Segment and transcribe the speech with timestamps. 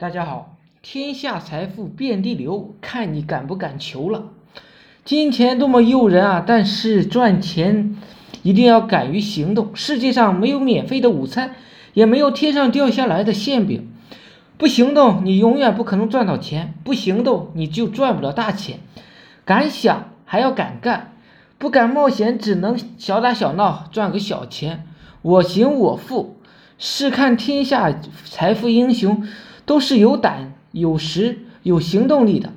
[0.00, 4.30] 大家好，天下财富遍地流，看你敢不敢求了。
[5.04, 6.42] 金钱多么诱人啊！
[6.46, 7.96] 但是赚钱
[8.42, 9.76] 一定要敢于行动。
[9.76, 11.54] 世界上没有免费的午餐，
[11.92, 13.92] 也没有天上掉下来的馅饼。
[14.56, 18.78] 不行动，你永远不可能赚到钱；不行动，你就赚不了大钱。
[19.44, 21.12] 敢想还要敢干，
[21.58, 24.86] 不敢冒险，只能小打小闹赚个小钱。
[25.20, 26.36] 我行我富，
[26.78, 29.28] 试看天下财富英雄。
[29.70, 32.52] 都是有胆、有识、有行动力的。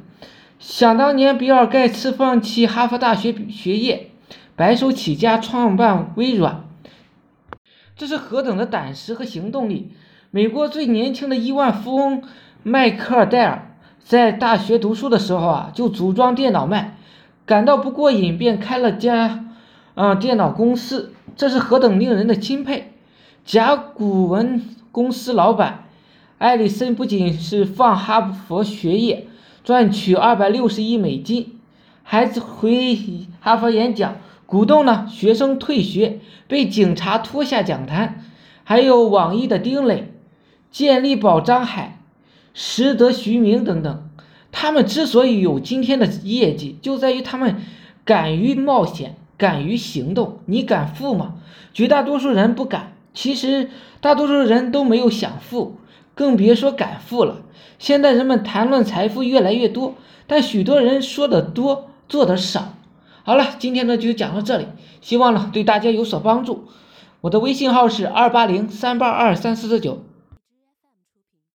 [0.58, 4.09] 想当年，比尔·盖茨放弃哈佛大学学业，
[4.55, 6.63] 白手起家创办微软，
[7.95, 9.91] 这是何等的胆识和行动力！
[10.31, 12.23] 美国最年轻的亿万富翁
[12.63, 16.98] 迈克尔·戴尔在大学读书的时候啊，就组装电脑卖，
[17.45, 19.45] 感到不过瘾，便开了家
[19.93, 22.91] 啊电脑公司，这是何等令人的钦佩！
[23.45, 25.82] 甲骨文公司老板。
[26.37, 29.27] 艾利森不仅是放哈佛学业
[29.63, 31.59] 赚取二百六十亿美金，
[32.03, 32.98] 还回
[33.40, 38.23] 哈佛演讲，鼓动呢学生退学，被警察拖下讲坛。
[38.65, 40.13] 还有网易的丁磊、
[40.71, 41.99] 健力宝张海、
[42.53, 44.09] 实德徐明等等，
[44.51, 47.62] 他们之所以有今天的业绩，就在于他们
[48.05, 50.40] 敢于冒险，敢于行动。
[50.45, 51.35] 你敢富吗？
[51.73, 52.93] 绝大多数人不敢。
[53.13, 53.70] 其实
[54.01, 55.77] 大多数人都没有想富。
[56.15, 57.41] 更别说敢富了。
[57.79, 59.95] 现在人们谈论财富越来越多，
[60.27, 62.73] 但许多人说的多，做的少。
[63.23, 64.67] 好了，今天呢就讲到这里，
[65.01, 66.66] 希望呢对大家有所帮助。
[67.22, 70.03] 我的微信号是二八零三八二三四四九。